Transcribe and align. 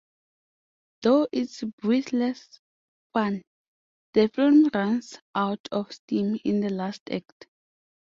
Though 1.03 1.27
it's 1.31 1.61
breathless 1.79 2.59
fun, 3.13 3.43
the 4.15 4.29
film 4.29 4.71
runs 4.73 5.19
out 5.35 5.67
of 5.71 5.93
steam 5.93 6.39
in 6.43 6.61
the 6.61 6.71
last 6.71 7.03
act. 7.11 7.45